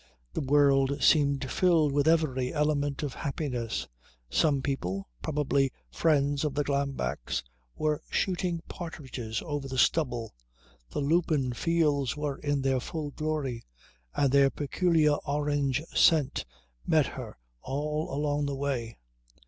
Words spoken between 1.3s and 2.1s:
filled with